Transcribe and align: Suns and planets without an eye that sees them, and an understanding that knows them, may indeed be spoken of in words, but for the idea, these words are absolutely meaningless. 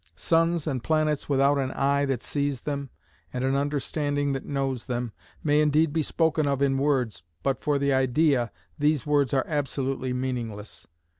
Suns 0.15 0.65
and 0.65 0.83
planets 0.83 1.29
without 1.29 1.59
an 1.59 1.69
eye 1.73 2.05
that 2.05 2.23
sees 2.23 2.61
them, 2.61 2.89
and 3.31 3.43
an 3.43 3.53
understanding 3.53 4.31
that 4.33 4.47
knows 4.47 4.87
them, 4.87 5.11
may 5.43 5.61
indeed 5.61 5.93
be 5.93 6.01
spoken 6.01 6.47
of 6.47 6.59
in 6.59 6.79
words, 6.79 7.21
but 7.43 7.61
for 7.61 7.77
the 7.77 7.93
idea, 7.93 8.51
these 8.79 9.05
words 9.05 9.31
are 9.31 9.45
absolutely 9.47 10.11
meaningless. 10.11 10.87